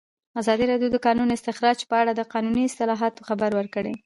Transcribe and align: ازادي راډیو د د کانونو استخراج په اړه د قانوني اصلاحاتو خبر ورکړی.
ازادي 0.41 0.65
راډیو 0.71 0.89
د 0.91 0.95
د 0.95 0.97
کانونو 1.05 1.35
استخراج 1.37 1.79
په 1.89 1.95
اړه 2.01 2.11
د 2.15 2.21
قانوني 2.33 2.63
اصلاحاتو 2.67 3.25
خبر 3.29 3.51
ورکړی. 3.55 3.93